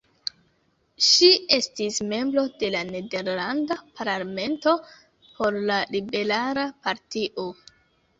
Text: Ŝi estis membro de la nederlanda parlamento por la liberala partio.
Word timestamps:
Ŝi 1.07 1.27
estis 1.57 1.99
membro 2.13 2.45
de 2.63 2.69
la 2.75 2.81
nederlanda 2.87 3.77
parlamento 3.99 4.73
por 5.35 5.59
la 5.73 5.77
liberala 5.97 6.65
partio. 6.87 7.47